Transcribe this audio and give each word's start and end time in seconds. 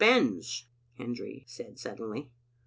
Hendry 0.97 1.43
said 1.45 1.77
suddenly. 1.77 2.31